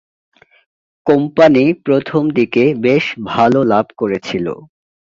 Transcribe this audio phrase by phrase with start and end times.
[1.05, 4.45] Company প্রথমদিকে বেশ ভালো লাভ করেছিল।